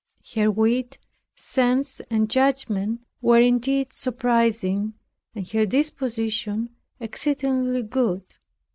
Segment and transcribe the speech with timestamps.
[0.33, 0.97] Her wit,
[1.35, 4.95] sense and judgment, were indeed surprising,
[5.35, 8.23] and her disposition exceedingly good.